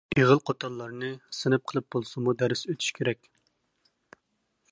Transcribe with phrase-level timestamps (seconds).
[0.19, 3.33] ئېغىل قوتانلارنى سىنىپ قىلىپ بولسىمۇ دەرس ئۆتۈش كېرەك.